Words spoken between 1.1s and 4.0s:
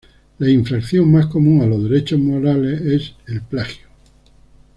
más común a los derechos morales es el plagio.